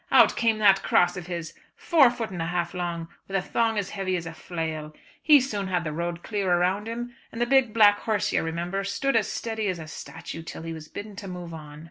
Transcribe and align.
Out 0.11 0.35
came 0.35 0.57
that 0.57 0.81
cross 0.81 1.15
of 1.15 1.27
his, 1.27 1.53
four 1.75 2.09
foot 2.09 2.31
and 2.31 2.41
a 2.41 2.47
half 2.47 2.73
long, 2.73 3.07
with 3.27 3.37
a 3.37 3.41
thong 3.43 3.77
as 3.77 3.91
heavy 3.91 4.15
as 4.17 4.25
a 4.25 4.33
flail. 4.33 4.95
He 5.21 5.39
soon 5.39 5.67
had 5.67 5.83
the 5.83 5.91
road 5.93 6.23
clear 6.23 6.51
around 6.51 6.87
him, 6.87 7.13
and 7.31 7.39
the 7.39 7.45
big 7.45 7.71
black 7.71 7.99
horse 7.99 8.33
you 8.33 8.41
remember, 8.41 8.83
stood 8.83 9.15
as 9.15 9.31
steady 9.31 9.67
as 9.67 9.77
a 9.77 9.85
statue 9.87 10.41
till 10.41 10.63
he 10.63 10.73
was 10.73 10.87
bidden 10.87 11.15
to 11.17 11.27
move 11.27 11.53
on. 11.53 11.79